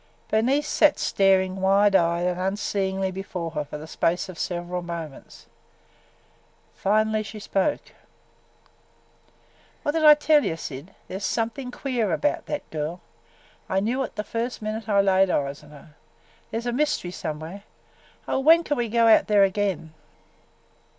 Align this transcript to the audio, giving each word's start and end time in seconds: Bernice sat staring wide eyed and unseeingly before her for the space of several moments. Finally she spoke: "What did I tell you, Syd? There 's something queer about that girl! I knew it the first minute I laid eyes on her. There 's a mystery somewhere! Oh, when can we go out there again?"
Bernice 0.29 0.67
sat 0.67 0.97
staring 0.97 1.61
wide 1.61 1.95
eyed 1.95 2.25
and 2.25 2.39
unseeingly 2.39 3.11
before 3.11 3.51
her 3.51 3.63
for 3.63 3.77
the 3.77 3.85
space 3.85 4.29
of 4.29 4.39
several 4.39 4.81
moments. 4.81 5.45
Finally 6.73 7.21
she 7.21 7.39
spoke: 7.39 7.91
"What 9.83 9.91
did 9.91 10.03
I 10.03 10.15
tell 10.15 10.43
you, 10.43 10.57
Syd? 10.57 10.95
There 11.07 11.19
's 11.19 11.23
something 11.25 11.69
queer 11.69 12.11
about 12.13 12.47
that 12.47 12.67
girl! 12.71 12.99
I 13.69 13.79
knew 13.79 14.01
it 14.01 14.15
the 14.15 14.23
first 14.23 14.59
minute 14.59 14.89
I 14.89 15.01
laid 15.01 15.29
eyes 15.29 15.61
on 15.63 15.69
her. 15.69 15.93
There 16.49 16.59
's 16.61 16.65
a 16.65 16.73
mystery 16.73 17.11
somewhere! 17.11 17.61
Oh, 18.27 18.39
when 18.39 18.63
can 18.63 18.77
we 18.77 18.89
go 18.89 19.05
out 19.05 19.27
there 19.27 19.43
again?" 19.43 19.93